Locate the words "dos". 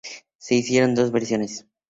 0.95-1.11